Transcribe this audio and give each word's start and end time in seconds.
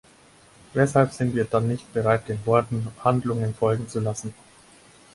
Weshalb 0.73 1.11
sind 1.13 1.35
wir 1.35 1.45
dann 1.45 1.67
nicht 1.67 1.93
bereit, 1.93 2.27
den 2.27 2.43
Worten 2.47 2.87
Handlungen 3.03 3.53
folgen 3.53 3.87
zu 3.87 3.99
lassen? 3.99 4.33